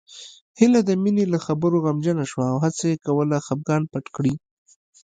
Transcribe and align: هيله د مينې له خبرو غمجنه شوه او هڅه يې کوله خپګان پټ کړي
هيله 0.59 0.81
د 0.85 0.91
مينې 1.03 1.25
له 1.33 1.39
خبرو 1.45 1.77
غمجنه 1.85 2.23
شوه 2.31 2.45
او 2.51 2.57
هڅه 2.65 2.83
يې 2.91 2.97
کوله 3.05 3.37
خپګان 3.45 3.83
پټ 3.91 4.05
کړي 4.15 4.33